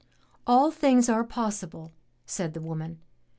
"All 0.47 0.71
things 0.71 1.09
are 1.09 1.23
possible," 1.23 1.91
said 2.25 2.55
the 2.55 2.59
woman. 2.59 3.01